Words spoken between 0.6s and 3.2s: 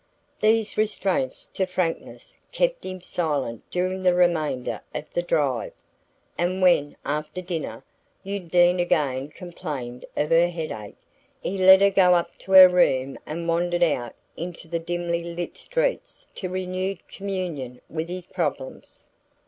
restraints to frankness kept him